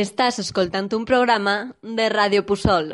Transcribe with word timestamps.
Estàs 0.00 0.40
escoltant 0.42 0.88
un 0.96 1.04
programa 1.06 1.52
de 1.98 2.08
Ràdio 2.10 2.42
Pusol. 2.46 2.88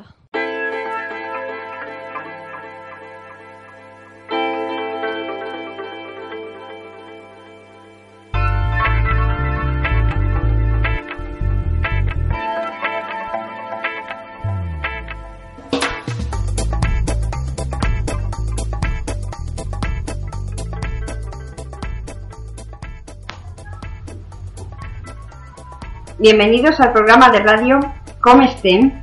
Bienvenidos 26.21 26.79
al 26.81 26.93
programa 26.93 27.31
de 27.31 27.39
radio 27.39 27.81
Comestén, 28.21 29.03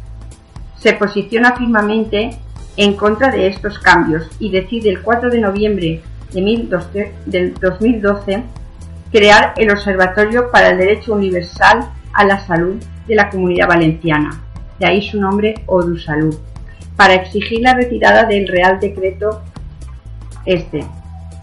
se 0.78 0.92
posiciona 0.92 1.56
firmemente 1.56 2.38
en 2.76 2.96
contra 2.96 3.30
de 3.30 3.46
estos 3.46 3.78
cambios 3.78 4.28
y 4.38 4.50
decide 4.50 4.90
el 4.90 5.02
4 5.02 5.30
de 5.30 5.40
noviembre 5.40 6.02
de 6.32 7.12
del 7.24 7.54
2012 7.54 8.42
crear 9.10 9.54
el 9.56 9.70
Observatorio 9.70 10.50
para 10.50 10.70
el 10.70 10.78
Derecho 10.78 11.14
Universal 11.14 11.88
a 12.12 12.24
la 12.24 12.44
Salud 12.46 12.76
de 13.06 13.14
la 13.14 13.30
Comunidad 13.30 13.68
Valenciana, 13.68 14.42
de 14.78 14.86
ahí 14.86 15.02
su 15.02 15.18
nombre 15.18 15.62
ODUSalud, 15.66 16.36
para 16.96 17.14
exigir 17.14 17.60
la 17.60 17.74
retirada 17.74 18.24
del 18.24 18.48
Real 18.48 18.80
Decreto 18.80 19.42
este, 20.44 20.84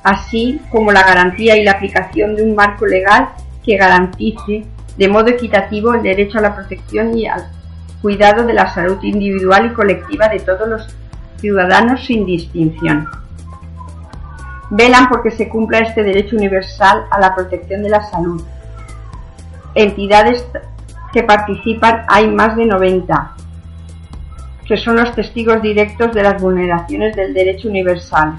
así 0.03 0.61
como 0.71 0.91
la 0.91 1.03
garantía 1.03 1.57
y 1.57 1.63
la 1.63 1.71
aplicación 1.71 2.35
de 2.35 2.43
un 2.43 2.55
marco 2.55 2.85
legal 2.85 3.29
que 3.63 3.77
garantice 3.77 4.65
de 4.97 5.07
modo 5.07 5.29
equitativo 5.29 5.93
el 5.93 6.03
derecho 6.03 6.37
a 6.37 6.41
la 6.41 6.55
protección 6.55 7.17
y 7.17 7.25
al 7.25 7.47
cuidado 8.01 8.45
de 8.45 8.53
la 8.53 8.71
salud 8.73 9.01
individual 9.01 9.67
y 9.67 9.73
colectiva 9.73 10.27
de 10.27 10.39
todos 10.39 10.67
los 10.67 10.95
ciudadanos 11.37 12.05
sin 12.05 12.25
distinción. 12.25 13.09
Velan 14.69 15.07
porque 15.09 15.31
se 15.31 15.47
cumpla 15.49 15.79
este 15.79 16.03
derecho 16.03 16.35
universal 16.35 17.05
a 17.09 17.19
la 17.19 17.33
protección 17.33 17.83
de 17.83 17.89
la 17.89 18.03
salud. 18.03 18.43
Entidades 19.75 20.45
que 21.13 21.23
participan 21.23 22.05
hay 22.07 22.27
más 22.27 22.55
de 22.55 22.65
90, 22.65 23.35
que 24.65 24.77
son 24.77 24.95
los 24.95 25.13
testigos 25.13 25.61
directos 25.61 26.13
de 26.13 26.23
las 26.23 26.41
vulneraciones 26.41 27.15
del 27.15 27.33
derecho 27.33 27.69
universal. 27.69 28.35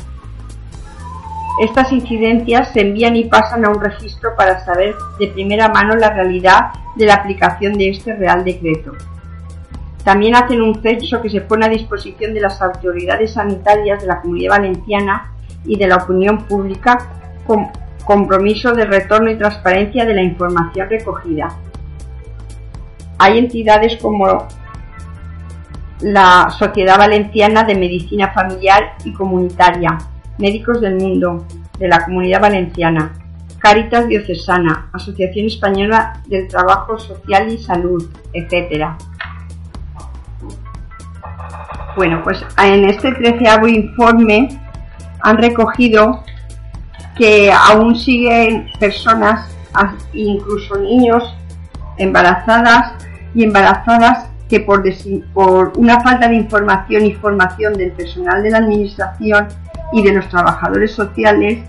Estas 1.61 1.93
incidencias 1.93 2.73
se 2.73 2.81
envían 2.81 3.15
y 3.15 3.25
pasan 3.25 3.65
a 3.65 3.71
un 3.71 3.81
registro 3.81 4.35
para 4.37 4.65
saber 4.65 4.95
de 5.21 5.29
primera 5.29 5.69
mano 5.69 5.95
la 5.95 6.11
realidad 6.11 6.73
de 6.97 7.07
la 7.07 7.15
aplicación 7.15 7.75
de 7.75 7.91
este 7.91 8.17
Real 8.17 8.45
Decreto. 8.45 8.93
También 10.03 10.35
hacen 10.35 10.61
un 10.61 10.83
censo 10.83 11.23
que 11.23 11.31
se 11.31 11.41
pone 11.41 11.65
a 11.65 11.69
disposición 11.69 12.35
de 12.35 12.41
las 12.41 12.61
autoridades 12.61 13.35
sanitarias 13.35 14.03
de 14.03 14.09
la 14.09 14.21
Comunidad 14.21 14.51
Valenciana 14.51 15.33
y 15.65 15.77
de 15.77 15.87
la 15.87 15.97
opinión 15.97 16.45
pública 16.45 16.99
con 17.47 17.69
compromiso 18.05 18.73
de 18.73 18.85
retorno 18.85 19.31
y 19.31 19.39
transparencia 19.39 20.05
de 20.05 20.15
la 20.15 20.23
información 20.23 20.91
recogida. 20.91 21.57
Hay 23.19 23.39
entidades 23.39 23.97
como 23.97 24.47
la 26.01 26.51
Sociedad 26.51 26.99
Valenciana 26.99 27.63
de 27.63 27.77
Medicina 27.77 28.33
Familiar 28.35 28.97
y 29.05 29.13
Comunitaria, 29.13 29.97
Médicos 30.39 30.81
del 30.81 30.97
Mundo, 30.97 31.47
de 31.79 31.89
la 31.89 32.05
Comunidad 32.05 32.41
Valenciana, 32.41 33.13
Caritas 33.59 34.07
Diocesana, 34.09 34.91
Asociación 34.93 35.47
Española 35.47 36.21
del 36.27 36.49
Trabajo 36.49 36.99
Social 36.99 37.51
y 37.51 37.59
Salud, 37.59 38.11
etc. 38.33 38.89
Bueno, 41.97 42.21
pues 42.23 42.45
en 42.63 42.85
este 42.85 43.13
treceavo 43.13 43.67
informe 43.69 44.49
han 45.21 45.39
recogido 45.39 46.23
que 47.17 47.51
aún 47.53 47.97
siguen 47.97 48.69
personas, 48.79 49.49
incluso 50.13 50.77
niños, 50.77 51.23
embarazadas 51.97 52.93
y 53.35 53.45
embarazadas 53.45 54.29
que 54.49 54.61
por, 54.61 54.83
por 55.33 55.73
una 55.77 56.01
falta 56.01 56.29
de 56.29 56.35
información 56.35 57.07
y 57.07 57.13
formación 57.15 57.75
del 57.75 57.93
personal 57.93 58.43
de 58.43 58.51
la 58.51 58.59
Administración 58.59 59.49
y 59.93 60.03
de 60.03 60.13
los 60.13 60.29
trabajadores 60.29 60.93
sociales 60.93 61.61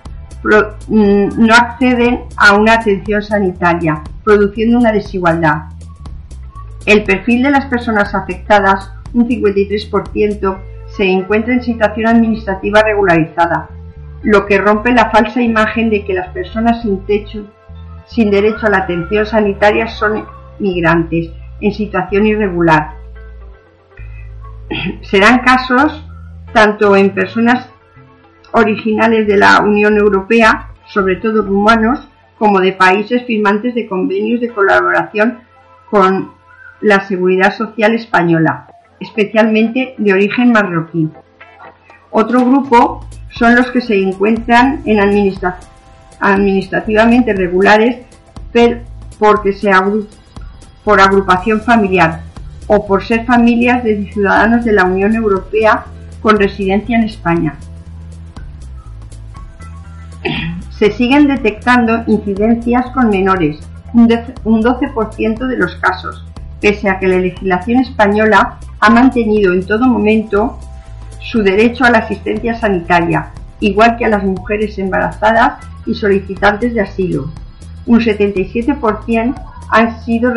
mm, 0.44 1.45
no 1.45 1.53
acceden 1.53 2.21
a 2.38 2.56
una 2.56 2.73
atención 2.73 3.21
sanitaria, 3.21 4.01
produciendo 4.23 4.77
una 4.77 4.91
desigualdad. 4.91 5.63
El 6.85 7.03
perfil 7.03 7.44
de 7.44 7.51
las 7.51 7.65
personas 7.65 8.13
afectadas, 8.13 8.91
un 9.13 9.27
53%, 9.27 10.57
se 10.88 11.06
encuentra 11.06 11.53
en 11.53 11.63
situación 11.63 12.07
administrativa 12.07 12.81
regularizada, 12.81 13.69
lo 14.21 14.45
que 14.45 14.57
rompe 14.57 14.91
la 14.91 15.09
falsa 15.09 15.41
imagen 15.41 15.89
de 15.89 16.06
que 16.06 16.13
las 16.13 16.29
personas 16.29 16.81
sin 16.81 17.06
techo, 17.06 17.45
sin 18.07 18.31
derecho 18.31 18.68
a 18.68 18.69
la 18.69 18.77
atención 18.79 19.25
sanitaria 19.25 19.88
son 19.88 20.25
migrantes 20.59 21.31
en 21.61 21.73
situación 21.73 22.25
irregular. 22.27 22.94
Serán 25.01 25.39
casos 25.39 26.03
tanto 26.53 26.95
en 26.95 27.13
personas 27.13 27.68
originales 28.56 29.28
de 29.28 29.38
la 29.38 29.60
Unión 29.62 29.98
Europea, 29.98 30.69
sobre 30.88 31.18
todo 31.18 31.42
rumanos, 31.44 32.07
como 32.38 32.62
de 32.62 32.72
países 32.72 33.24
firmantes 33.25 33.75
de 33.75 33.88
convenios 33.88 34.40
de 34.42 34.50
colaboración 34.50 35.40
con 35.90 36.31
la 36.81 37.02
Seguridad 37.02 37.54
Social 37.56 37.94
Española, 37.94 38.68
especialmente 39.00 39.96
de 39.98 40.13
origen 40.13 40.52
marroquí. 40.52 41.10
Otro 42.12 42.46
grupo 42.46 43.06
son 43.30 43.56
los 43.56 43.72
que 43.72 43.81
se 43.81 44.02
encuentran 44.02 44.81
en 44.86 45.00
administrativamente 46.19 47.34
regulares 47.34 48.06
se 49.52 49.72
por 50.86 51.02
agrupación 51.02 51.60
familiar 51.62 52.22
o 52.68 52.88
por 52.88 53.04
ser 53.04 53.25
familias 53.25 53.84
de 53.84 54.10
ciudadanos 54.13 54.63
de 54.63 54.72
la 54.72 54.86
Unión 54.86 55.13
Europea 55.13 55.86
con 56.22 56.40
residencia 56.40 56.98
en 56.98 57.04
España. 57.04 57.56
Se 60.77 60.92
siguen 60.92 61.27
detectando 61.27 62.04
incidencias 62.06 62.88
con 62.92 63.10
menores, 63.10 63.60
un 63.94 64.10
12% 64.10 65.48
de 65.48 65.57
los 65.57 65.75
casos, 65.75 66.25
pese 66.60 66.89
a 66.89 67.00
que 67.00 67.07
la 67.07 67.18
legislación 67.18 67.80
española 67.80 68.60
ha 68.81 68.89
mantenido 68.89 69.54
en 69.54 69.66
todo 69.66 69.86
momento 69.88 70.60
su 71.22 71.42
derecho 71.44 71.86
a 71.86 71.92
la 71.92 72.00
asistencia 72.00 72.60
sanitaria, 72.60 73.31
igual 73.62 73.95
que 73.95 74.04
a 74.04 74.10
las 74.10 74.25
mujeres 74.25 74.77
embarazadas 74.77 75.66
y 75.86 75.94
solicitantes 75.95 76.74
de 76.74 76.81
asilo. 76.81 77.31
Un 77.86 78.01
77% 78.01 79.33
han 79.69 80.04
sido, 80.04 80.33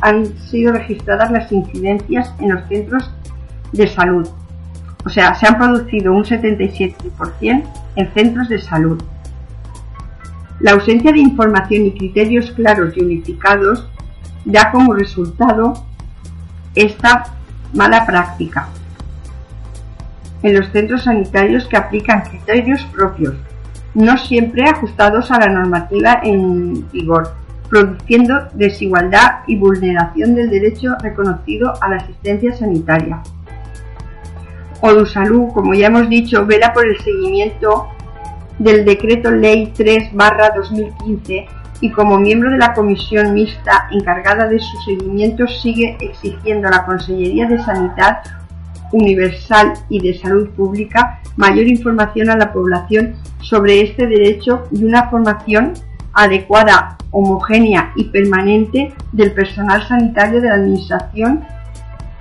han 0.00 0.38
sido 0.38 0.72
registradas 0.72 1.30
las 1.30 1.52
incidencias 1.52 2.34
en 2.40 2.54
los 2.54 2.66
centros 2.66 3.10
de 3.72 3.86
salud. 3.86 4.28
O 5.04 5.08
sea, 5.08 5.34
se 5.36 5.46
han 5.46 5.58
producido 5.58 6.12
un 6.12 6.24
77% 6.24 7.62
en 7.94 8.12
centros 8.14 8.48
de 8.48 8.58
salud. 8.58 9.00
La 10.60 10.72
ausencia 10.72 11.12
de 11.12 11.20
información 11.20 11.86
y 11.86 11.92
criterios 11.92 12.50
claros 12.52 12.96
y 12.96 13.00
unificados 13.00 13.88
da 14.44 14.70
como 14.70 14.92
resultado 14.94 15.74
esta 16.74 17.34
mala 17.72 18.06
práctica 18.06 18.68
en 20.42 20.54
los 20.54 20.68
centros 20.70 21.04
sanitarios 21.04 21.66
que 21.66 21.76
aplican 21.76 22.22
criterios 22.22 22.84
propios, 22.92 23.34
no 23.94 24.16
siempre 24.16 24.64
ajustados 24.68 25.30
a 25.30 25.38
la 25.38 25.48
normativa 25.48 26.20
en 26.22 26.88
vigor, 26.90 27.34
produciendo 27.68 28.48
desigualdad 28.54 29.40
y 29.46 29.56
vulneración 29.56 30.34
del 30.34 30.50
derecho 30.50 30.94
reconocido 31.02 31.72
a 31.82 31.88
la 31.88 31.96
asistencia 31.96 32.52
sanitaria. 32.52 33.20
Odusalud, 34.80 35.52
como 35.52 35.74
ya 35.74 35.88
hemos 35.88 36.08
dicho, 36.08 36.46
vela 36.46 36.72
por 36.72 36.86
el 36.86 36.98
seguimiento 37.00 37.88
del 38.58 38.84
Decreto 38.84 39.30
Ley 39.30 39.72
3-2015 39.76 41.46
y 41.80 41.90
como 41.92 42.18
miembro 42.18 42.50
de 42.50 42.58
la 42.58 42.74
comisión 42.74 43.34
mixta 43.34 43.88
encargada 43.92 44.48
de 44.48 44.58
su 44.58 44.76
seguimiento 44.84 45.46
sigue 45.46 45.96
exigiendo 46.00 46.68
a 46.68 46.72
la 46.72 46.84
Consellería 46.84 47.46
de 47.46 47.58
Sanidad 47.60 48.18
Universal 48.92 49.74
y 49.88 50.00
de 50.00 50.18
Salud 50.18 50.48
Pública 50.50 51.20
mayor 51.36 51.68
información 51.68 52.30
a 52.30 52.36
la 52.36 52.52
población 52.52 53.14
sobre 53.40 53.80
este 53.80 54.06
derecho 54.06 54.64
y 54.72 54.84
una 54.84 55.08
formación 55.08 55.74
adecuada, 56.12 56.98
homogénea 57.12 57.92
y 57.94 58.04
permanente 58.04 58.92
del 59.12 59.32
personal 59.32 59.86
sanitario 59.86 60.40
de 60.40 60.48
la 60.48 60.54
Administración 60.54 61.44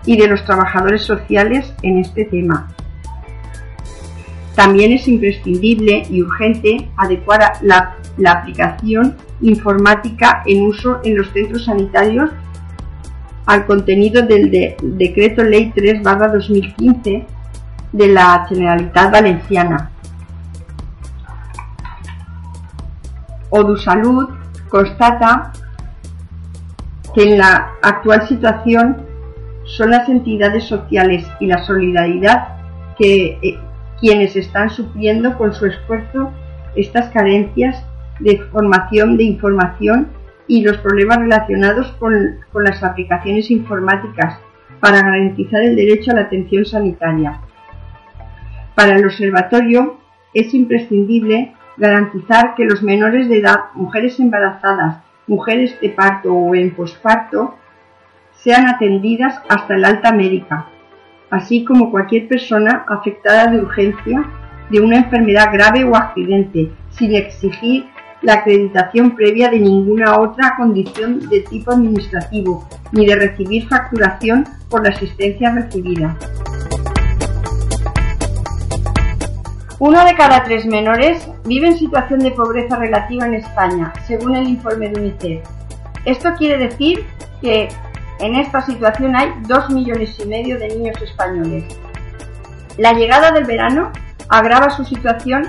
y 0.06 0.18
de 0.18 0.28
los 0.28 0.46
trabajadores 0.46 1.02
sociales 1.02 1.74
en 1.82 1.98
este 1.98 2.26
tema. 2.26 2.68
También 4.58 4.92
es 4.92 5.08
imprescindible 5.08 6.02
y 6.10 6.24
urgente 6.24 6.90
adecuar 6.98 7.42
la, 7.62 7.96
aplicación 8.26 9.16
informática 9.40 10.42
en 10.48 10.64
uso 10.64 11.00
en 11.04 11.16
los 11.16 11.30
centros 11.30 11.66
sanitarios 11.66 12.32
al 13.46 13.68
contenido 13.68 14.24
del 14.24 14.50
Decreto 14.82 15.44
Ley 15.44 15.72
3-2015 15.76 17.26
de 17.92 18.08
la 18.08 18.48
Generalitat 18.50 19.12
Valenciana. 19.12 19.92
Odusalud 23.52 24.28
constata 24.70 25.54
que 27.14 27.32
en 27.32 27.38
la 27.38 27.74
actual 27.84 28.28
situación 28.28 29.06
son 29.66 29.92
las 29.92 30.10
entidades 30.10 30.64
sociales 30.64 31.28
y 31.40 31.46
la 31.46 31.64
solidaridad 31.64 32.58
que 32.98 33.38
eh, 33.44 33.60
quienes 34.00 34.36
están 34.36 34.70
sufriendo 34.70 35.38
con 35.38 35.54
su 35.54 35.66
esfuerzo 35.66 36.32
estas 36.76 37.10
carencias 37.12 37.84
de 38.20 38.40
formación, 38.52 39.18
de 39.18 39.24
información 39.24 40.10
y 40.48 40.64
los 40.64 40.78
problemas 40.78 41.20
relacionados 41.20 41.92
con, 42.00 42.40
las 42.54 42.84
aplicaciones 42.84 43.52
informáticas 43.52 44.40
para 44.80 45.02
garantizar 45.02 45.62
el 45.64 45.76
derecho 45.76 46.12
a 46.12 46.16
la 46.16 46.22
atención 46.22 46.66
sanitaria. 46.66 47.42
Para 48.76 48.96
el 48.96 49.06
observatorio 49.06 50.00
es 50.34 50.54
imprescindible 50.54 51.54
garantizar 51.78 52.56
que 52.56 52.66
los 52.66 52.84
menores 52.84 53.28
de 53.30 53.40
edad, 53.40 53.66
mujeres 53.74 54.20
embarazadas, 54.20 55.04
mujeres 55.28 55.80
de 55.82 55.90
parto 55.90 56.34
o 56.34 56.56
en 56.56 56.74
posparto, 56.76 57.56
sean 58.34 58.68
atendidas 58.68 59.42
hasta 59.50 59.76
el 59.76 59.84
alta 59.84 60.12
médica, 60.12 60.68
así 61.30 61.66
como 61.66 61.92
cualquier 61.92 62.28
persona 62.28 62.86
afectada 62.88 63.48
de 63.48 63.60
urgencia 63.62 64.26
de 64.70 64.82
una 64.82 64.98
enfermedad 64.98 65.52
grave 65.52 65.84
o 65.84 65.96
accidente, 65.96 66.72
sin 66.92 67.16
exigir 67.16 67.86
la 68.22 68.36
acreditación 68.36 69.16
previa 69.16 69.50
de 69.50 69.60
ninguna 69.60 70.20
otra 70.20 70.56
condición 70.58 71.30
de 71.30 71.42
tipo 71.42 71.72
administrativo, 71.72 72.68
ni 72.92 73.06
de 73.06 73.16
recibir 73.16 73.68
facturación 73.68 74.46
por 74.70 74.84
la 74.84 74.90
asistencia 74.90 75.52
recibida. 75.52 76.18
Uno 79.80 80.04
de 80.04 80.16
cada 80.16 80.44
tres 80.44 80.66
menores 80.66 81.30
vive 81.46 81.68
en 81.68 81.78
situación 81.78 82.20
de 82.22 82.32
pobreza 82.32 82.78
relativa 82.78 83.28
en 83.28 83.36
España, 83.36 83.94
según 84.08 84.36
el 84.36 84.50
informe 84.50 84.90
de 84.90 85.00
UNICEF. 85.00 85.44
Esto 86.06 86.34
quiere 86.36 86.58
decir 86.58 87.06
que 87.42 87.68
en 88.20 88.36
esta 88.36 88.62
situación 88.62 89.16
hay 89.16 89.32
dos 89.48 89.70
millones 89.70 90.18
y 90.20 90.26
medio 90.26 90.58
de 90.58 90.70
niños 90.70 91.02
españoles. 91.02 91.64
La 92.78 92.94
llegada 92.94 93.32
del 93.32 93.46
verano 93.46 93.92
agrava 94.30 94.70
su 94.70 94.84
situación 94.84 95.48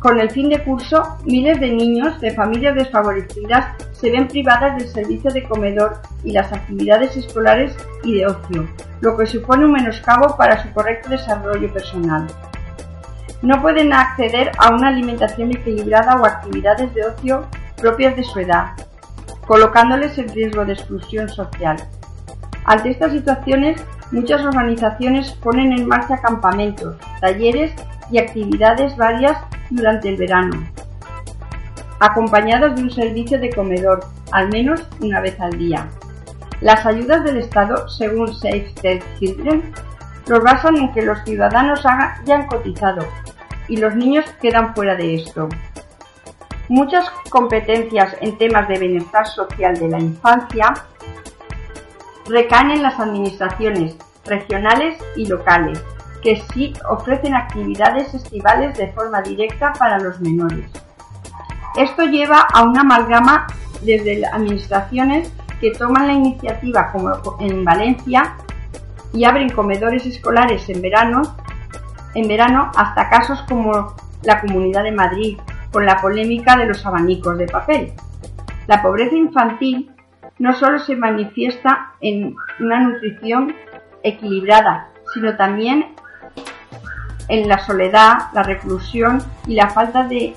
Con 0.00 0.20
el 0.20 0.30
fin 0.30 0.48
de 0.48 0.62
curso, 0.62 1.18
miles 1.24 1.58
de 1.60 1.70
niños 1.70 2.20
de 2.20 2.30
familias 2.30 2.74
desfavorecidas 2.76 3.74
se 3.92 4.10
ven 4.10 4.28
privadas 4.28 4.76
del 4.76 4.88
servicio 4.88 5.30
de 5.32 5.42
comedor 5.42 6.00
y 6.22 6.30
las 6.30 6.52
actividades 6.52 7.16
escolares 7.16 7.76
y 8.04 8.14
de 8.14 8.26
ocio, 8.26 8.68
lo 9.00 9.16
que 9.16 9.26
supone 9.26 9.64
un 9.64 9.72
menoscabo 9.72 10.36
para 10.36 10.62
su 10.62 10.72
correcto 10.72 11.10
desarrollo 11.10 11.70
personal 11.72 12.28
no 13.42 13.60
pueden 13.62 13.92
acceder 13.92 14.50
a 14.58 14.74
una 14.74 14.88
alimentación 14.88 15.52
equilibrada 15.52 16.16
o 16.16 16.26
actividades 16.26 16.92
de 16.94 17.06
ocio 17.06 17.46
propias 17.76 18.16
de 18.16 18.24
su 18.24 18.40
edad, 18.40 18.72
colocándoles 19.46 20.18
en 20.18 20.28
riesgo 20.28 20.64
de 20.64 20.72
exclusión 20.72 21.28
social. 21.28 21.76
Ante 22.64 22.90
estas 22.90 23.12
situaciones, 23.12 23.82
muchas 24.10 24.44
organizaciones 24.44 25.32
ponen 25.32 25.72
en 25.72 25.86
marcha 25.86 26.20
campamentos, 26.20 26.96
talleres 27.20 27.72
y 28.10 28.18
actividades 28.18 28.96
varias 28.96 29.38
durante 29.70 30.08
el 30.08 30.16
verano, 30.16 30.66
acompañados 32.00 32.74
de 32.74 32.82
un 32.82 32.90
servicio 32.90 33.38
de 33.38 33.50
comedor, 33.50 34.00
al 34.32 34.48
menos 34.48 34.86
una 35.00 35.20
vez 35.20 35.38
al 35.40 35.56
día. 35.58 35.88
Las 36.60 36.84
ayudas 36.86 37.22
del 37.24 37.36
Estado, 37.36 37.88
según 37.88 38.34
Save 38.34 38.74
the 38.82 39.02
Children, 39.18 39.72
lo 40.28 40.40
basan 40.42 40.76
en 40.76 40.92
que 40.92 41.02
los 41.02 41.18
ciudadanos 41.24 41.84
hayan 41.86 42.46
cotizado 42.46 43.06
y 43.66 43.76
los 43.78 43.94
niños 43.94 44.26
quedan 44.40 44.74
fuera 44.74 44.94
de 44.94 45.14
esto. 45.14 45.48
Muchas 46.68 47.08
competencias 47.30 48.14
en 48.20 48.36
temas 48.36 48.68
de 48.68 48.78
bienestar 48.78 49.26
social 49.26 49.74
de 49.78 49.88
la 49.88 49.98
infancia 49.98 50.74
recaen 52.26 52.72
en 52.72 52.82
las 52.82 53.00
administraciones 53.00 53.96
regionales 54.26 54.98
y 55.16 55.26
locales, 55.26 55.82
que 56.22 56.42
sí 56.52 56.74
ofrecen 56.90 57.34
actividades 57.34 58.12
estivales 58.12 58.76
de 58.76 58.92
forma 58.92 59.22
directa 59.22 59.72
para 59.78 59.98
los 59.98 60.20
menores. 60.20 60.70
Esto 61.74 62.04
lleva 62.04 62.46
a 62.52 62.64
una 62.64 62.82
amalgama 62.82 63.46
desde 63.82 64.26
administraciones 64.26 65.32
que 65.60 65.70
toman 65.72 66.06
la 66.06 66.12
iniciativa, 66.12 66.90
como 66.92 67.12
en 67.40 67.64
Valencia, 67.64 68.36
y 69.12 69.24
abren 69.24 69.50
comedores 69.50 70.06
escolares 70.06 70.68
en 70.68 70.82
verano, 70.82 71.22
en 72.14 72.28
verano 72.28 72.70
hasta 72.76 73.08
casos 73.08 73.42
como 73.48 73.94
la 74.22 74.40
Comunidad 74.40 74.84
de 74.84 74.92
Madrid, 74.92 75.38
con 75.72 75.86
la 75.86 76.00
polémica 76.00 76.56
de 76.56 76.66
los 76.66 76.84
abanicos 76.84 77.38
de 77.38 77.46
papel. 77.46 77.92
La 78.66 78.82
pobreza 78.82 79.16
infantil 79.16 79.90
no 80.38 80.54
solo 80.54 80.78
se 80.78 80.96
manifiesta 80.96 81.92
en 82.00 82.34
una 82.60 82.80
nutrición 82.80 83.54
equilibrada, 84.02 84.88
sino 85.12 85.36
también 85.36 85.94
en 87.28 87.48
la 87.48 87.58
soledad, 87.58 88.30
la 88.32 88.42
reclusión 88.42 89.22
y 89.46 89.54
la 89.54 89.68
falta 89.68 90.04
de 90.04 90.34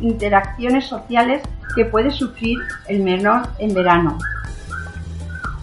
interacciones 0.00 0.86
sociales 0.86 1.42
que 1.74 1.84
puede 1.84 2.10
sufrir 2.10 2.58
el 2.88 3.02
menor 3.02 3.48
en 3.58 3.74
verano. 3.74 4.18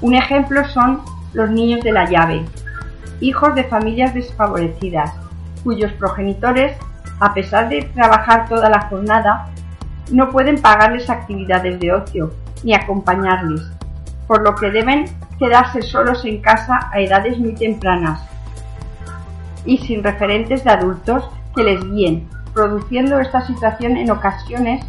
Un 0.01 0.15
ejemplo 0.15 0.65
son 0.65 1.01
los 1.35 1.51
niños 1.51 1.81
de 1.81 1.91
la 1.91 2.09
llave, 2.09 2.45
hijos 3.19 3.53
de 3.53 3.65
familias 3.65 4.13
desfavorecidas, 4.13 5.13
cuyos 5.63 5.91
progenitores, 5.93 6.75
a 7.19 7.33
pesar 7.33 7.69
de 7.69 7.83
trabajar 7.93 8.47
toda 8.49 8.69
la 8.69 8.81
jornada, 8.87 9.47
no 10.11 10.29
pueden 10.29 10.61
pagarles 10.61 11.09
actividades 11.09 11.79
de 11.79 11.91
ocio 11.91 12.31
ni 12.63 12.73
acompañarles, 12.73 13.61
por 14.27 14.41
lo 14.41 14.55
que 14.55 14.71
deben 14.71 15.05
quedarse 15.37 15.81
solos 15.81 16.23
en 16.25 16.41
casa 16.41 16.89
a 16.91 16.99
edades 16.99 17.37
muy 17.37 17.53
tempranas 17.53 18.21
y 19.65 19.77
sin 19.79 20.03
referentes 20.03 20.63
de 20.63 20.71
adultos 20.71 21.29
que 21.55 21.63
les 21.63 21.83
guíen, 21.83 22.27
produciendo 22.53 23.19
esta 23.19 23.45
situación 23.45 23.97
en 23.97 24.11
ocasiones 24.11 24.85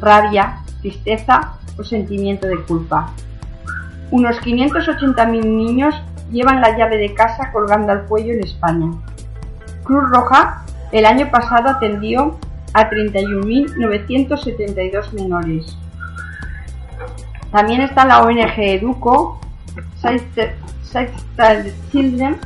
rabia, 0.00 0.58
tristeza 0.82 1.54
o 1.78 1.84
sentimiento 1.84 2.46
de 2.46 2.62
culpa. 2.62 3.12
Unos 4.10 4.40
580.000 4.40 5.44
niños 5.44 5.94
llevan 6.30 6.60
la 6.60 6.76
llave 6.76 6.98
de 6.98 7.14
casa 7.14 7.50
colgando 7.52 7.92
al 7.92 8.04
cuello 8.04 8.34
en 8.34 8.44
España. 8.44 8.92
Cruz 9.84 10.10
Roja 10.10 10.66
el 10.92 11.06
año 11.06 11.30
pasado 11.30 11.70
atendió 11.70 12.38
a 12.72 12.88
31.972 12.88 15.12
menores. 15.12 15.76
También 17.50 17.80
está 17.80 18.04
la 18.04 18.22
ONG 18.22 18.58
Educo, 18.58 19.40
Save 20.00 20.22
Children, 21.90 22.36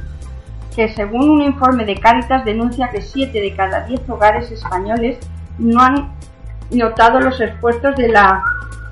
que 0.74 0.88
según 0.88 1.28
un 1.28 1.42
informe 1.42 1.84
de 1.84 1.96
Cáritas 1.96 2.42
denuncia 2.44 2.88
que 2.90 3.02
7 3.02 3.40
de 3.40 3.54
cada 3.54 3.86
10 3.86 4.08
hogares 4.08 4.50
españoles 4.50 5.18
no 5.58 5.80
han 5.80 6.10
notado 6.70 7.20
los 7.20 7.38
esfuerzos 7.40 7.94
de 7.96 8.08
la 8.08 8.42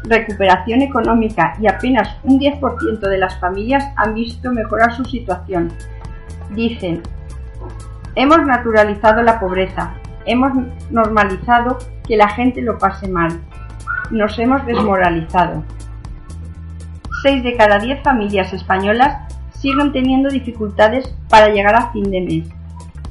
recuperación 0.08 0.82
económica 0.82 1.54
y 1.60 1.66
apenas 1.66 2.16
un 2.24 2.38
10% 2.38 3.00
de 3.00 3.18
las 3.18 3.38
familias 3.38 3.84
han 3.96 4.14
visto 4.14 4.50
mejorar 4.52 4.94
su 4.94 5.04
situación. 5.04 5.72
Dicen, 6.50 7.02
hemos 8.14 8.44
naturalizado 8.46 9.22
la 9.22 9.38
pobreza, 9.38 9.94
hemos 10.26 10.52
normalizado 10.90 11.78
que 12.06 12.16
la 12.16 12.28
gente 12.28 12.62
lo 12.62 12.78
pase 12.78 13.08
mal, 13.08 13.40
nos 14.10 14.38
hemos 14.38 14.64
desmoralizado. 14.66 15.62
6 17.22 17.42
de 17.42 17.56
cada 17.56 17.78
10 17.78 18.02
familias 18.02 18.52
españolas 18.52 19.34
siguen 19.52 19.92
teniendo 19.92 20.28
dificultades 20.28 21.12
para 21.28 21.48
llegar 21.48 21.74
a 21.74 21.90
fin 21.92 22.10
de 22.10 22.20
mes 22.20 22.48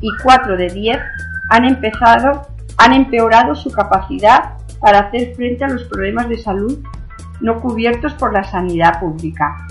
y 0.02 0.10
4 0.24 0.58
de 0.58 0.70
10 0.70 0.98
han 1.50 1.66
empezado 1.66 2.48
han 2.78 2.94
empeorado 2.94 3.56
su 3.56 3.72
capacidad 3.72 4.54
para 4.80 5.00
hacer 5.00 5.36
frente 5.36 5.64
a 5.66 5.70
los 5.70 5.84
problemas 5.86 6.30
de 6.30 6.38
salud 6.38 6.80
no 7.42 7.60
cubiertos 7.62 8.14
por 8.14 8.34
la 8.34 8.44
sanidad 8.44 9.00
pública. 9.00 9.68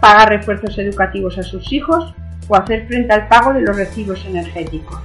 Pagar 0.00 0.30
refuerzos 0.30 0.76
educativos 0.78 1.38
a 1.38 1.42
sus 1.42 1.72
hijos 1.72 2.14
o 2.48 2.56
hacer 2.56 2.86
frente 2.86 3.12
al 3.12 3.28
pago 3.28 3.52
de 3.52 3.60
los 3.60 3.76
recibos 3.76 4.24
energéticos. 4.26 4.98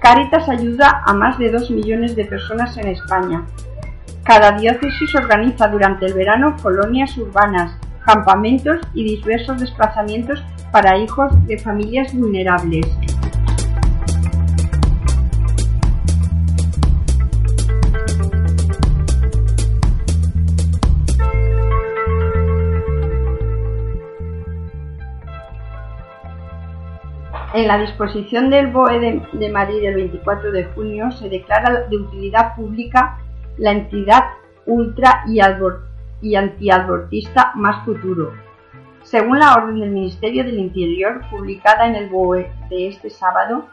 Caritas 0.00 0.48
ayuda 0.48 1.02
a 1.04 1.14
más 1.14 1.38
de 1.38 1.50
2 1.50 1.70
millones 1.70 2.16
de 2.16 2.24
personas 2.24 2.76
en 2.76 2.88
España. 2.88 3.44
Cada 4.24 4.52
diócesis 4.52 5.14
organiza 5.14 5.68
durante 5.68 6.06
el 6.06 6.14
verano 6.14 6.56
colonias 6.62 7.16
urbanas, 7.16 7.76
campamentos 8.04 8.78
y 8.94 9.04
diversos 9.04 9.60
desplazamientos 9.60 10.42
para 10.72 10.98
hijos 10.98 11.32
de 11.46 11.58
familias 11.58 12.12
vulnerables. 12.14 12.86
En 27.56 27.68
la 27.68 27.78
disposición 27.78 28.50
del 28.50 28.66
BOE 28.66 29.22
de, 29.32 29.48
Madrid 29.48 29.80
del 29.80 29.94
24 29.94 30.52
de 30.52 30.64
junio 30.64 31.10
se 31.10 31.30
declara 31.30 31.86
de 31.88 31.96
utilidad 31.96 32.54
pública 32.54 33.18
la 33.56 33.72
entidad 33.72 34.24
ultra 34.66 35.24
y, 35.26 35.40
y 36.20 36.34
antiabortista 36.36 37.52
Más 37.54 37.82
Futuro. 37.86 38.34
Según 39.04 39.38
la 39.38 39.54
orden 39.54 39.80
del 39.80 39.88
Ministerio 39.88 40.44
del 40.44 40.58
Interior 40.58 41.22
publicada 41.30 41.86
en 41.86 41.94
el 41.94 42.10
BOE 42.10 42.52
de 42.68 42.88
este 42.88 43.08
sábado, 43.08 43.64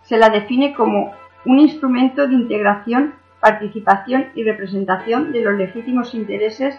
se 0.00 0.16
la 0.16 0.30
define 0.30 0.72
como 0.72 1.12
un 1.44 1.58
instrumento 1.58 2.26
de 2.26 2.32
integración, 2.32 3.16
participación 3.38 4.28
y 4.34 4.44
representación 4.44 5.30
de 5.30 5.42
los 5.42 5.58
legítimos 5.58 6.14
intereses 6.14 6.74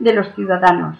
de 0.00 0.12
los 0.12 0.34
ciudadanos. 0.34 0.98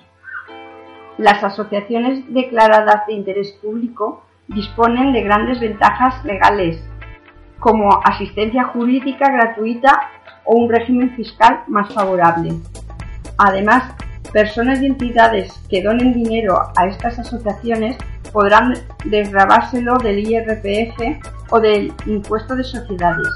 Las 1.19 1.45
asociaciones 1.45 2.33
declaradas 2.33 3.07
de 3.07 3.13
interés 3.13 3.53
público 3.61 4.23
disponen 4.49 5.13
de 5.13 5.23
grandes 5.23 5.61
ventajas 5.61 6.25
legales, 6.25 6.83
como 7.59 8.01
asistencia 8.05 8.65
jurídica 8.65 9.31
gratuita 9.31 10.11
o 10.45 10.57
un 10.57 10.71
régimen 10.71 11.15
fiscal 11.17 11.63
más 11.67 11.93
favorable. 11.93 12.55
Además, 13.39 13.95
personas 14.33 14.81
y 14.81 14.87
entidades 14.87 15.53
que 15.69 15.83
donen 15.83 16.13
dinero 16.13 16.71
a 16.77 16.87
estas 16.87 17.19
asociaciones 17.19 17.97
podrán 18.33 18.75
desgrabárselo 19.05 19.97
del 19.99 20.19
IRPF 20.19 21.23
o 21.51 21.61
del 21.61 21.93
impuesto 22.07 22.55
de 22.55 22.65
sociedades. 22.65 23.29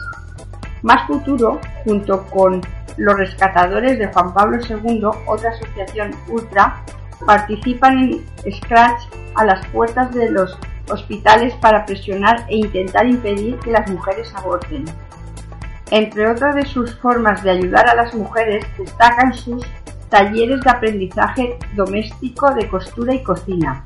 Más 0.82 1.06
Futuro, 1.06 1.60
junto 1.84 2.24
con 2.26 2.60
los 2.96 3.16
rescatadores 3.16 3.98
de 3.98 4.08
Juan 4.08 4.34
Pablo 4.34 4.58
II, 4.68 5.02
otra 5.26 5.50
asociación 5.50 6.10
ultra, 6.28 6.82
participan 7.24 7.98
en 7.98 8.52
Scratch 8.52 9.02
a 9.36 9.44
las 9.44 9.66
puertas 9.68 10.12
de 10.14 10.30
los 10.30 10.58
hospitales 10.90 11.54
para 11.54 11.86
presionar 11.86 12.44
e 12.48 12.56
intentar 12.56 13.06
impedir 13.06 13.58
que 13.58 13.70
las 13.70 13.90
mujeres 13.90 14.32
aborten. 14.34 14.84
Entre 15.90 16.30
otras 16.30 16.54
de 16.54 16.66
sus 16.66 16.94
formas 16.96 17.42
de 17.42 17.50
ayudar 17.50 17.88
a 17.88 17.94
las 17.94 18.14
mujeres 18.14 18.64
destacan 18.78 19.32
sus 19.32 19.64
talleres 20.08 20.60
de 20.60 20.70
aprendizaje 20.70 21.58
doméstico 21.74 22.52
de 22.54 22.68
costura 22.68 23.14
y 23.14 23.22
cocina. 23.22 23.82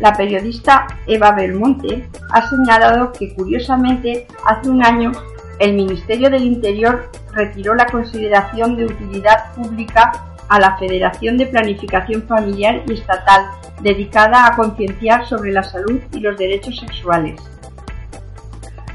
La 0.00 0.12
periodista 0.12 0.86
Eva 1.06 1.32
Belmonte 1.32 2.08
ha 2.30 2.48
señalado 2.48 3.12
que 3.12 3.34
curiosamente 3.34 4.28
hace 4.46 4.68
un 4.68 4.84
año 4.84 5.12
el 5.58 5.74
Ministerio 5.74 6.30
del 6.30 6.44
Interior 6.44 7.10
retiró 7.32 7.74
la 7.74 7.86
consideración 7.86 8.76
de 8.76 8.86
utilidad 8.86 9.52
pública 9.54 10.27
a 10.48 10.58
la 10.58 10.76
Federación 10.78 11.36
de 11.36 11.46
Planificación 11.46 12.22
Familiar 12.22 12.82
y 12.86 12.94
Estatal, 12.94 13.46
dedicada 13.80 14.46
a 14.46 14.56
concienciar 14.56 15.26
sobre 15.26 15.52
la 15.52 15.62
salud 15.62 16.00
y 16.12 16.20
los 16.20 16.36
derechos 16.36 16.78
sexuales. 16.78 17.40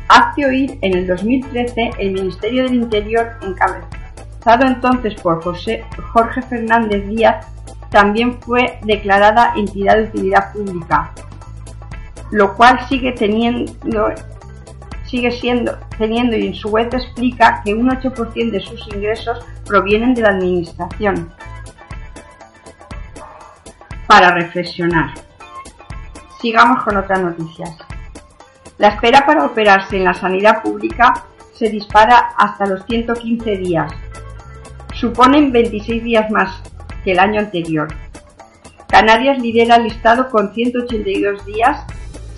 Hace 0.10 0.46
oír 0.46 0.78
en 0.82 0.98
el 0.98 1.08
2013 1.08 1.92
el 2.00 2.12
Ministerio 2.12 2.64
del 2.64 2.76
Interior, 2.76 3.34
encabezado 3.42 4.66
entonces 4.66 5.16
por 5.16 5.44
José, 5.44 5.86
Jorge 6.12 6.42
Fernández 6.42 7.08
Díaz, 7.08 7.48
también 7.90 8.42
fue 8.42 8.80
declarada 8.84 9.54
entidad 9.56 9.98
de 9.98 10.04
utilidad 10.04 10.52
pública, 10.52 11.12
lo 12.32 12.56
cual 12.56 12.80
sigue 12.90 13.12
teniendo 13.12 14.12
sigue 15.14 15.32
siendo, 15.32 15.78
teniendo 16.00 16.36
y 16.36 16.48
en 16.48 16.56
su 16.56 16.70
web 16.70 16.90
explica 16.92 17.62
que 17.64 17.76
un 17.76 17.88
8% 17.88 18.50
de 18.50 18.60
sus 18.60 18.88
ingresos 18.88 19.46
provienen 19.66 20.14
de 20.14 20.22
la 20.22 20.30
administración. 20.30 21.34
Para 24.08 24.32
reflexionar. 24.32 25.14
Sigamos 26.42 26.84
con 26.84 26.98
otras 26.98 27.22
noticias. 27.22 27.76
La 28.78 28.90
espera 28.90 29.26
para 29.26 29.46
operarse 29.46 29.98
en 29.98 30.04
la 30.04 30.14
sanidad 30.14 30.62
pública 30.62 31.14
se 31.54 31.70
dispara 31.70 32.34
hasta 32.38 32.66
los 32.66 32.86
115 32.86 33.58
días. 33.58 33.92
Suponen 34.94 35.52
26 35.52 36.04
días 36.04 36.30
más 36.32 36.62
que 37.04 37.12
el 37.12 37.20
año 37.20 37.40
anterior. 37.40 37.88
Canarias 38.90 39.40
lidera 39.40 39.78
el 39.78 39.84
listado 39.84 40.30
con 40.30 40.54
182 40.54 41.46
días 41.46 41.86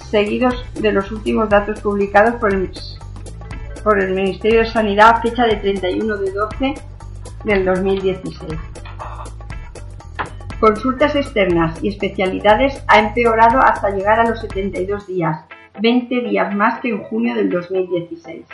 seguidos 0.09 0.65
de 0.75 0.91
los 0.91 1.11
últimos 1.11 1.49
datos 1.49 1.81
publicados 1.81 2.35
por 2.35 2.53
el 2.53 2.71
por 3.83 4.01
el 4.01 4.13
Ministerio 4.13 4.61
de 4.61 4.65
Sanidad 4.71 5.17
a 5.17 5.21
fecha 5.21 5.43
de 5.43 5.57
31 5.57 6.17
de 6.17 6.31
12 6.31 6.73
del 7.45 7.63
2016. 7.63 8.59
Consultas 10.59 11.15
externas 11.15 11.81
y 11.83 11.89
especialidades 11.89 12.83
ha 12.87 12.99
empeorado 12.99 13.59
hasta 13.59 13.91
llegar 13.91 14.19
a 14.19 14.27
los 14.27 14.41
72 14.41 15.05
días, 15.07 15.45
20 15.79 16.21
días 16.21 16.55
más 16.55 16.79
que 16.79 16.89
en 16.89 17.03
junio 17.03 17.35
del 17.35 17.49
2016. 17.49 18.45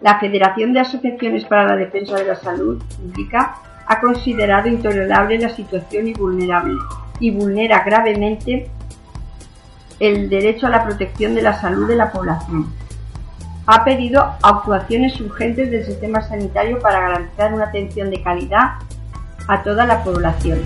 La 0.00 0.18
Federación 0.18 0.72
de 0.72 0.80
Asociaciones 0.80 1.44
para 1.44 1.66
la 1.68 1.76
Defensa 1.76 2.16
de 2.16 2.26
la 2.26 2.34
Salud 2.34 2.82
Pública 2.96 3.54
ha 3.86 4.00
considerado 4.00 4.68
intolerable 4.68 5.38
la 5.38 5.50
situación 5.50 6.08
y 6.08 6.14
vulnerable 6.14 6.78
y 7.20 7.30
vulnera 7.30 7.84
gravemente 7.84 8.70
el 10.00 10.28
derecho 10.28 10.66
a 10.66 10.70
la 10.70 10.84
protección 10.84 11.34
de 11.34 11.42
la 11.42 11.60
salud 11.60 11.86
de 11.86 11.96
la 11.96 12.10
población. 12.10 12.83
Ha 13.66 13.82
pedido 13.82 14.22
actuaciones 14.42 15.18
urgentes 15.22 15.70
del 15.70 15.86
sistema 15.86 16.20
sanitario 16.20 16.78
para 16.80 17.00
garantizar 17.00 17.54
una 17.54 17.64
atención 17.64 18.10
de 18.10 18.22
calidad 18.22 18.74
a 19.48 19.62
toda 19.62 19.86
la 19.86 20.04
población. 20.04 20.58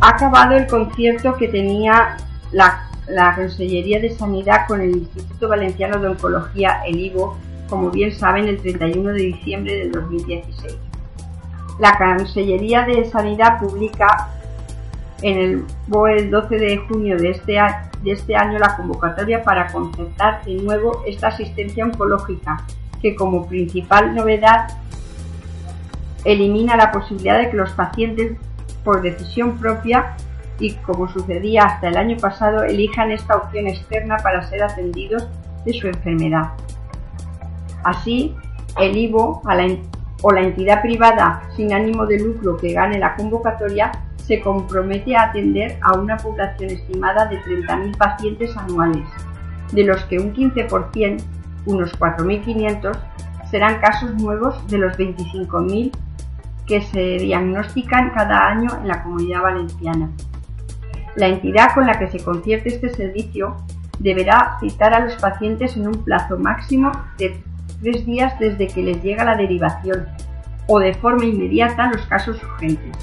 Ha 0.00 0.08
acabado 0.10 0.56
el 0.56 0.68
concierto 0.68 1.36
que 1.36 1.48
tenía 1.48 2.16
la, 2.52 2.88
Consellería 3.34 4.00
de 4.00 4.10
Sanidad 4.10 4.66
con 4.68 4.80
el 4.80 4.96
Instituto 4.96 5.48
Valenciano 5.48 5.98
de 5.98 6.08
Oncología, 6.08 6.82
el 6.86 6.98
IVO, 6.98 7.36
como 7.68 7.90
bien 7.90 8.12
saben, 8.12 8.46
el 8.48 8.60
31 8.60 9.10
de 9.10 9.22
diciembre 9.22 9.76
del 9.76 9.92
2016. 9.92 10.76
La 11.78 11.96
Consellería 11.96 12.82
de 12.82 13.04
Sanidad 13.06 13.58
publica 13.58 14.28
en 15.22 15.38
el 15.38 15.64
BOE 15.86 16.18
el 16.18 16.30
12 16.30 16.56
de 16.56 16.76
junio 16.78 17.16
este, 17.16 17.58
de 18.02 18.12
este 18.12 18.36
año 18.36 18.58
la 18.58 18.76
convocatoria 18.76 19.42
para 19.42 19.72
concertar 19.72 20.44
de 20.44 20.56
nuevo 20.56 21.02
esta 21.06 21.28
asistencia 21.28 21.84
oncológica, 21.84 22.64
que 23.00 23.14
como 23.14 23.46
principal 23.46 24.14
novedad 24.14 24.68
elimina 26.24 26.76
la 26.76 26.92
posibilidad 26.92 27.38
de 27.38 27.50
que 27.50 27.56
los 27.56 27.70
pacientes 27.70 28.36
por 28.84 29.02
decisión 29.02 29.58
propia 29.58 30.16
y 30.58 30.74
como 30.74 31.08
sucedía 31.08 31.64
hasta 31.64 31.88
el 31.88 31.96
año 31.96 32.16
pasado 32.18 32.62
elijan 32.62 33.10
esta 33.10 33.36
opción 33.36 33.66
externa 33.66 34.16
para 34.18 34.42
ser 34.48 34.62
atendidos 34.62 35.28
de 35.64 35.72
su 35.72 35.88
enfermedad. 35.88 36.52
Así, 37.84 38.34
el 38.78 38.96
IVO 38.96 39.42
o 40.22 40.32
la 40.32 40.40
entidad 40.40 40.82
privada 40.82 41.42
sin 41.56 41.72
ánimo 41.72 42.06
de 42.06 42.20
lucro 42.20 42.56
que 42.56 42.72
gane 42.72 42.98
la 42.98 43.16
convocatoria 43.16 43.90
se 44.16 44.40
compromete 44.40 45.16
a 45.16 45.24
atender 45.24 45.78
a 45.82 45.98
una 45.98 46.16
población 46.16 46.70
estimada 46.70 47.26
de 47.26 47.40
30.000 47.42 47.96
pacientes 47.96 48.56
anuales, 48.56 49.06
de 49.72 49.84
los 49.84 50.04
que 50.04 50.18
un 50.18 50.32
15%, 50.32 51.22
unos 51.66 51.98
4.500, 51.98 52.96
serán 53.50 53.80
casos 53.80 54.14
nuevos 54.14 54.66
de 54.68 54.78
los 54.78 54.96
25.000 54.96 55.90
que 56.66 56.82
se 56.82 57.00
diagnostican 57.18 58.10
cada 58.10 58.48
año 58.48 58.70
en 58.80 58.88
la 58.88 59.02
comunidad 59.02 59.42
valenciana. 59.42 60.10
La 61.16 61.26
entidad 61.26 61.74
con 61.74 61.86
la 61.86 61.98
que 61.98 62.08
se 62.08 62.24
concierte 62.24 62.70
este 62.70 62.88
servicio 62.90 63.56
deberá 63.98 64.56
citar 64.60 64.94
a 64.94 65.00
los 65.00 65.16
pacientes 65.16 65.76
en 65.76 65.88
un 65.88 66.04
plazo 66.04 66.38
máximo 66.38 66.92
de 67.18 67.42
tres 67.82 68.06
días 68.06 68.38
desde 68.38 68.68
que 68.68 68.82
les 68.82 69.02
llega 69.02 69.24
la 69.24 69.36
derivación 69.36 70.06
o 70.68 70.78
de 70.78 70.94
forma 70.94 71.24
inmediata 71.24 71.90
los 71.90 72.06
casos 72.06 72.42
urgentes. 72.42 72.96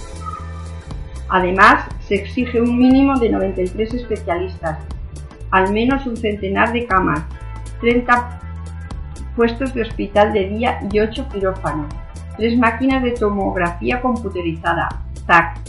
Además, 1.29 1.85
se 2.07 2.15
exige 2.15 2.61
un 2.61 2.77
mínimo 2.77 3.19
de 3.19 3.29
93 3.29 3.93
especialistas, 3.93 4.79
al 5.51 5.71
menos 5.71 6.07
un 6.07 6.17
centenar 6.17 6.71
de 6.73 6.87
camas, 6.87 7.23
30 7.81 8.39
puestos 9.35 9.73
de 9.73 9.83
hospital 9.83 10.33
de 10.33 10.49
día 10.49 10.79
y 10.91 10.99
8 10.99 11.27
quirófanos, 11.31 11.93
tres 12.37 12.57
máquinas 12.57 13.03
de 13.03 13.11
tomografía 13.11 14.01
computerizada, 14.01 14.89
TAC, 15.27 15.59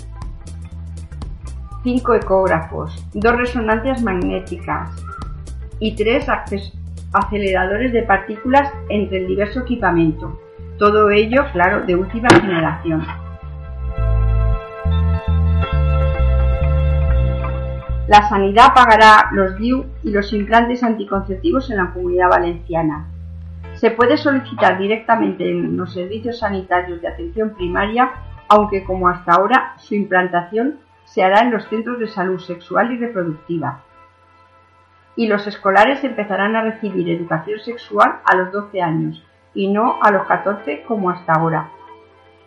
cinco 1.83 2.15
ecógrafos, 2.15 3.05
dos 3.13 3.37
resonancias 3.37 4.03
magnéticas 4.03 4.91
y 5.79 5.95
tres 5.95 6.29
aceleradores 7.13 7.93
de 7.93 8.03
partículas 8.03 8.73
entre 8.89 9.19
el 9.19 9.27
diverso 9.27 9.61
equipamiento. 9.61 10.41
Todo 10.79 11.11
ello, 11.11 11.45
claro, 11.53 11.83
de 11.83 11.97
última 11.97 12.29
generación. 12.31 13.05
La 18.09 18.29
sanidad 18.29 18.75
pagará 18.75 19.29
los 19.33 19.57
DIU 19.57 19.87
y 20.03 20.11
los 20.11 20.33
implantes 20.33 20.83
anticonceptivos 20.83 21.71
en 21.71 21.77
la 21.77 21.93
comunidad 21.93 22.29
valenciana. 22.29 23.07
Se 23.75 23.93
puede 23.93 24.17
solicitar 24.17 24.79
directamente 24.79 25.49
en 25.49 25.77
los 25.77 25.93
servicios 25.93 26.41
sanitarios 26.41 27.01
de 27.01 27.09
atención 27.09 27.51
primaria, 27.51 28.11
aunque 28.49 28.83
como 28.83 29.09
hasta 29.09 29.35
ahora 29.35 29.75
su 29.79 29.95
implantación 29.95 30.81
se 31.05 31.23
hará 31.23 31.43
en 31.43 31.53
los 31.53 31.69
centros 31.69 32.01
de 32.01 32.09
salud 32.09 32.41
sexual 32.41 32.93
y 32.93 32.99
reproductiva. 32.99 33.85
Y 35.17 35.27
los 35.27 35.47
escolares 35.47 36.03
empezarán 36.05 36.57
a 36.57 36.63
recibir 36.63 37.09
educación 37.11 37.61
sexual 37.61 38.21
a 38.25 38.37
los 38.37 38.53
12 38.53 38.81
años 38.81 39.25
y 39.55 39.69
no 39.69 39.99
a 40.03 40.11
los 40.11 40.27
14 40.27 40.85
como 40.87 41.11
hasta 41.11 41.35
ahora. 41.35 41.71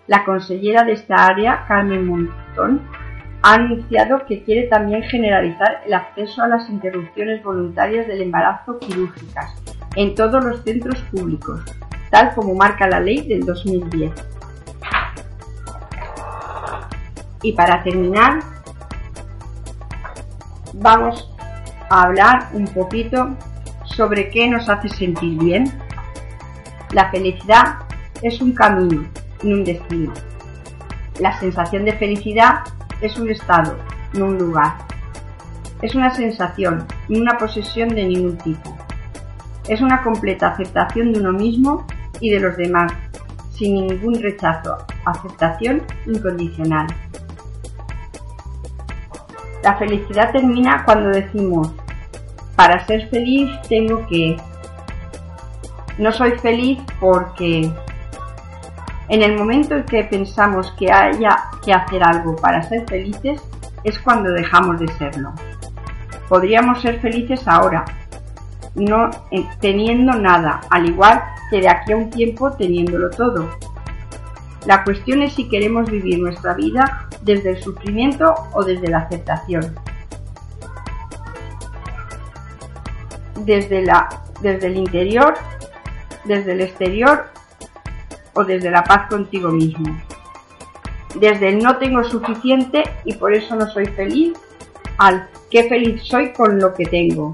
La 0.08 0.26
consellera 0.26 0.84
de 0.84 0.94
esta 0.94 1.26
área, 1.26 1.66
Carmen 1.68 2.08
Montón, 2.08 2.82
ha 3.42 3.56
anunciado 3.56 4.26
que 4.26 4.44
quiere 4.44 4.68
también 4.68 5.04
generalizar 5.04 5.82
el 5.86 5.94
acceso 5.94 6.42
a 6.42 6.48
las 6.48 6.70
interrupciones 6.70 7.44
voluntarias 7.44 8.08
del 8.08 8.22
embarazo 8.22 8.80
quirúrgicas 8.80 9.54
en 9.96 10.16
todos 10.16 10.44
los 10.44 10.64
centros 10.64 11.00
públicos, 11.12 11.62
tal 12.10 12.34
como 12.34 12.56
marca 12.56 12.88
la 12.88 13.00
ley 13.00 13.28
del 13.28 13.46
2010. 13.46 14.12
Y 17.44 17.52
para 17.52 17.84
terminar, 17.84 18.40
vamos 20.74 21.33
a 21.94 22.02
hablar 22.06 22.50
un 22.54 22.66
poquito 22.66 23.38
sobre 23.86 24.32
qué 24.32 24.50
nos 24.50 24.68
hace 24.68 24.90
sentir 24.90 25.38
bien. 25.38 25.72
La 26.92 27.12
felicidad 27.12 27.82
es 28.24 28.42
un 28.42 28.54
camino 28.54 29.06
y 29.44 29.54
un 29.54 29.64
destino. 29.64 30.12
La 31.20 31.38
sensación 31.40 31.86
de 31.86 31.94
felicidad 31.94 32.62
es 33.00 33.16
un 33.20 33.30
estado, 33.30 33.78
no 34.14 34.26
un 34.26 34.40
lugar. 34.40 34.74
Es 35.84 35.94
una 35.94 36.10
sensación, 36.16 36.88
ni 37.10 37.20
una 37.20 37.38
posesión 37.38 37.90
de 37.90 38.06
ningún 38.06 38.38
tipo. 38.40 38.76
Es 39.68 39.80
una 39.80 40.02
completa 40.02 40.48
aceptación 40.48 41.14
de 41.14 41.20
uno 41.20 41.32
mismo 41.32 41.86
y 42.20 42.32
de 42.32 42.40
los 42.40 42.58
demás, 42.58 42.92
sin 43.52 43.76
ningún 43.76 44.20
rechazo, 44.20 44.78
aceptación 45.06 45.84
incondicional. 46.08 46.88
La 49.62 49.78
felicidad 49.78 50.32
termina 50.32 50.84
cuando 50.86 51.10
decimos, 51.10 51.72
para 52.56 52.86
ser 52.86 53.10
feliz 53.10 53.50
tengo 53.68 54.06
que... 54.08 54.38
No 55.98 56.12
soy 56.12 56.32
feliz 56.40 56.80
porque 57.00 57.72
en 59.10 59.22
el 59.22 59.38
momento 59.38 59.76
en 59.76 59.84
que 59.84 60.04
pensamos 60.04 60.72
que 60.78 60.92
haya 60.92 61.50
que 61.64 61.74
hacer 61.74 62.04
algo 62.04 62.36
para 62.36 62.64
ser 62.64 62.86
felices 62.88 63.42
es 63.84 64.00
cuando 64.00 64.32
dejamos 64.32 64.80
de 64.80 64.88
serlo. 64.94 65.34
Podríamos 66.30 66.82
ser 66.82 67.00
felices 67.00 67.48
ahora, 67.48 67.86
no 68.76 69.10
eh, 69.32 69.46
teniendo 69.60 70.14
nada, 70.14 70.62
al 70.70 70.90
igual 70.90 71.22
que 71.52 71.62
de 71.62 71.70
aquí 71.70 71.92
a 71.92 71.98
un 71.98 72.10
tiempo 72.10 72.52
teniéndolo 72.54 73.10
todo. 73.10 73.50
La 74.66 74.84
cuestión 74.84 75.22
es 75.22 75.34
si 75.34 75.50
queremos 75.50 75.92
vivir 75.92 76.20
nuestra 76.20 76.54
vida 76.54 77.08
desde 77.22 77.52
el 77.52 77.62
sufrimiento 77.62 78.34
o 78.54 78.64
desde 78.64 78.88
la 78.88 79.00
aceptación. 79.00 79.76
Desde, 83.44 83.82
la, 83.84 84.10
desde 84.42 84.68
el 84.68 84.78
interior, 84.78 85.34
desde 86.26 86.54
el 86.54 86.62
exterior 86.62 87.26
o 88.34 88.44
desde 88.44 88.72
la 88.72 88.84
paz 88.84 89.10
contigo 89.10 89.50
mismo. 89.50 90.00
Desde 91.16 91.50
el 91.50 91.60
no 91.60 91.78
tengo 91.78 92.04
suficiente 92.04 92.84
y 93.06 93.14
por 93.14 93.34
eso 93.34 93.56
no 93.56 93.68
soy 93.68 93.86
feliz 93.86 94.34
al 94.98 95.28
qué 95.52 95.70
feliz 95.70 96.02
soy 96.04 96.34
con 96.34 96.60
lo 96.60 96.74
que 96.74 96.86
tengo. 96.86 97.34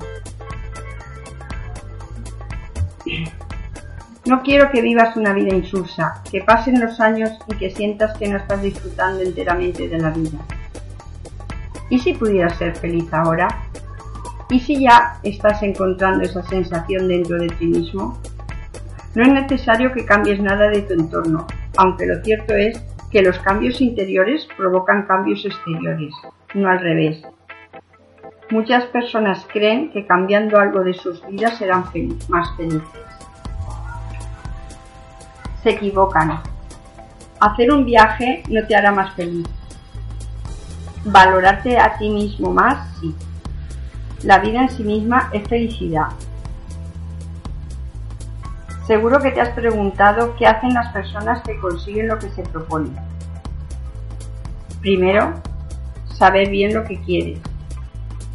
No 4.26 4.44
quiero 4.44 4.70
que 4.70 4.82
vivas 4.82 5.16
una 5.16 5.34
vida 5.34 5.56
insulsa, 5.56 6.22
que 6.30 6.42
pasen 6.42 6.80
los 6.80 7.00
años 7.00 7.32
y 7.48 7.56
que 7.56 7.72
sientas 7.72 8.18
que 8.18 8.28
no 8.28 8.38
estás 8.38 8.62
disfrutando 8.62 9.22
enteramente 9.22 9.88
de 9.88 9.98
la 9.98 10.10
vida. 10.10 10.38
¿Y 11.90 11.98
si 11.98 12.14
pudieras 12.14 12.58
ser 12.58 12.76
feliz 12.76 13.12
ahora? 13.12 13.48
¿Y 14.52 14.60
si 14.60 14.82
ya 14.82 15.20
estás 15.22 15.62
encontrando 15.62 16.24
esa 16.24 16.42
sensación 16.42 17.08
dentro 17.08 17.38
de 17.38 17.50
ti 17.50 17.68
mismo? 17.68 18.20
No 19.14 19.24
es 19.24 19.32
necesario 19.32 19.94
que 19.94 20.06
cambies 20.06 20.40
nada 20.40 20.70
de 20.70 20.82
tu 20.82 20.94
entorno, 20.94 21.46
aunque 21.78 22.08
lo 22.08 22.20
cierto 22.24 22.56
es 22.56 22.84
que 23.12 23.22
los 23.22 23.38
cambios 23.40 23.80
interiores 23.80 24.48
provocan 24.58 25.06
cambios 25.06 25.46
exteriores, 25.46 26.14
no 26.56 26.68
al 26.68 26.80
revés. 26.80 27.22
Muchas 28.50 28.86
personas 28.86 29.46
creen 29.52 29.92
que 29.92 30.08
cambiando 30.08 30.60
algo 30.60 30.84
de 30.84 30.94
sus 30.94 31.24
vidas 31.28 31.58
serán 31.60 31.86
más 32.28 32.56
felices. 32.58 32.82
Se 35.62 35.72
equivocan. 35.72 36.42
Hacer 37.40 37.72
un 37.72 37.86
viaje 37.86 38.42
no 38.50 38.66
te 38.66 38.76
hará 38.76 38.92
más 38.92 39.14
feliz. 39.14 39.48
Valorarte 41.06 41.78
a 41.78 41.98
ti 42.00 42.10
mismo 42.10 42.52
más, 42.52 43.00
sí. 43.00 43.16
La 44.24 44.40
vida 44.40 44.64
en 44.64 44.70
sí 44.70 44.84
misma 44.84 45.30
es 45.32 45.48
felicidad. 45.48 46.08
Seguro 48.86 49.20
que 49.20 49.32
te 49.32 49.40
has 49.40 49.50
preguntado 49.50 50.36
qué 50.36 50.46
hacen 50.46 50.74
las 50.74 50.92
personas 50.92 51.42
que 51.44 51.58
consiguen 51.60 52.08
lo 52.08 52.20
que 52.20 52.30
se 52.32 52.44
proponen. 52.44 52.96
Primero, 54.82 55.36
saber 56.14 56.50
bien 56.50 56.74
lo 56.74 56.84
que 56.84 57.00
quieres. 57.02 57.40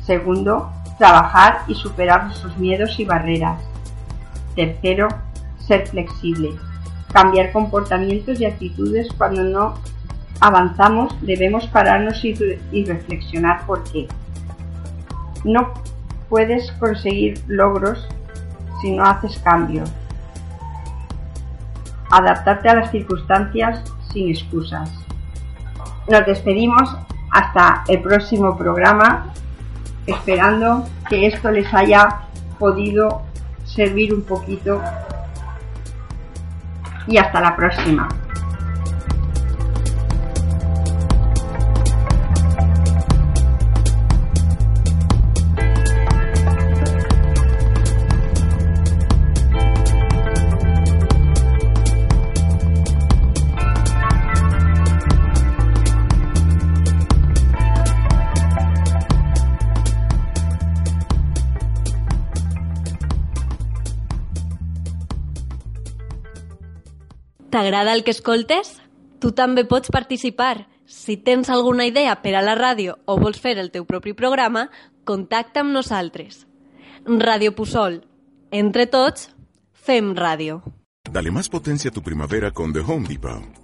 Segundo, 0.04 0.70
trabajar 0.96 1.62
y 1.66 1.74
superar 1.74 2.32
sus 2.32 2.56
miedos 2.56 2.98
y 2.98 3.04
barreras. 3.04 3.60
Tercero, 4.54 5.08
ser 5.58 5.86
flexible. 5.86 6.54
Cambiar 7.12 7.52
comportamientos 7.52 8.40
y 8.40 8.46
actitudes 8.46 9.08
cuando 9.18 9.42
no 9.42 9.74
avanzamos 10.40 11.14
debemos 11.20 11.66
pararnos 11.66 12.24
y, 12.24 12.34
y 12.72 12.84
reflexionar 12.84 13.66
por 13.66 13.84
qué. 13.84 14.08
No 15.44 15.72
puedes 16.28 16.72
conseguir 16.72 17.42
logros 17.46 18.08
si 18.80 18.92
no 18.92 19.04
haces 19.04 19.38
cambios. 19.38 19.90
Adaptarte 22.10 22.68
a 22.68 22.74
las 22.74 22.90
circunstancias 22.90 23.82
sin 24.12 24.30
excusas. 24.30 24.90
Nos 26.08 26.26
despedimos 26.26 26.96
hasta 27.30 27.84
el 27.88 28.00
próximo 28.02 28.56
programa 28.56 29.32
esperando 30.06 30.86
que 31.08 31.26
esto 31.26 31.50
les 31.50 31.72
haya 31.72 32.20
podido 32.58 33.22
servir 33.64 34.14
un 34.14 34.22
poquito 34.22 34.80
y 37.06 37.18
hasta 37.18 37.40
la 37.40 37.56
próxima. 37.56 38.08
T'agrada 67.54 67.92
el 67.94 68.02
que 68.02 68.10
escoltes? 68.10 68.80
Tu 69.22 69.30
també 69.30 69.62
pots 69.62 69.92
participar. 69.94 70.66
Si 70.90 71.14
tens 71.14 71.52
alguna 71.54 71.86
idea 71.86 72.16
per 72.24 72.32
a 72.34 72.42
la 72.42 72.56
ràdio 72.58 72.96
o 73.06 73.14
vols 73.14 73.38
fer 73.38 73.54
el 73.62 73.70
teu 73.70 73.86
propi 73.86 74.10
programa, 74.10 74.64
contacta 75.06 75.62
amb 75.62 75.70
nosaltres. 75.70 76.48
Radio 77.06 77.54
Pusol. 77.54 78.00
Entre 78.50 78.90
tots, 78.90 79.30
fem 79.70 80.16
ràdio. 80.18 80.64
Dale 81.06 81.30
más 81.30 81.48
potencia 81.48 81.94
a 81.94 81.94
tu 81.94 82.02
primavera 82.02 82.50
con 82.50 82.72
The 82.72 82.80
Home 82.80 83.06
Depot. 83.06 83.63